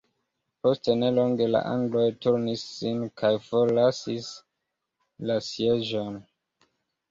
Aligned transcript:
Post 0.61 0.87
nelonge 1.01 1.47
la 1.55 1.61
angloj 1.73 2.05
turnis 2.23 2.63
sin 2.79 3.05
kaj 3.23 3.31
forlasis 3.49 4.33
la 5.33 5.39
sieĝon. 5.53 6.21